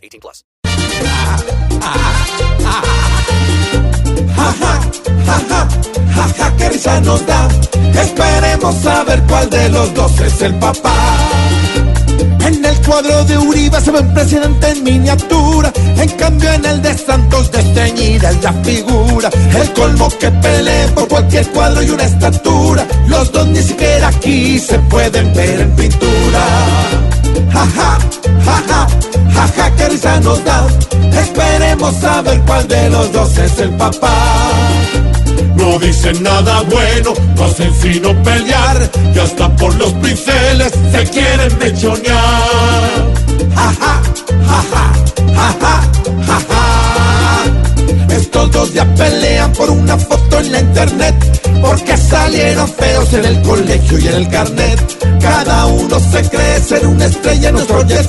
[0.00, 0.44] 18 plus.
[6.58, 7.48] Que risa nos da.
[8.02, 10.94] Esperemos saber cuál de los dos es el papá.
[12.44, 15.72] En el cuadro de Uribe se ve un presidente en miniatura.
[15.96, 19.30] En cambio, en el de Santos desteñida es la figura.
[19.58, 22.86] El colmo que pelee por cualquier cuadro y una estatura.
[23.06, 26.42] Los dos ni siquiera aquí se pueden ver en pintura.
[27.52, 27.89] Jaja, que
[29.90, 30.66] risa nos da.
[31.20, 34.14] Esperemos saber cuál de los dos es el papá.
[35.56, 41.58] No dicen nada bueno, no hacen sino pelear, y hasta por los pinceles se quieren
[41.58, 43.00] mechonear.
[43.54, 44.02] Ja, ja,
[44.48, 44.84] ja, ja,
[45.60, 48.14] ja, ja.
[48.14, 51.14] Estos dos ya pelean por una foto en la internet,
[51.60, 52.70] porque salieron
[53.12, 54.98] en el colegio y en el carnet.
[55.20, 58.06] Cada uno se cree ser una estrella en nuestro jet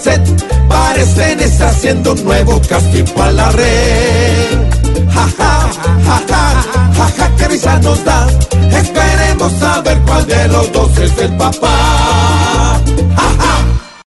[0.67, 4.57] parecen estar haciendo un nuevo casting para la red.
[5.13, 5.69] Ja, ja,
[6.05, 6.63] ja, ja,
[6.97, 8.27] ja, ja, que risa nos da.
[8.81, 12.00] Esperemos saber cuál de los dos es el papá.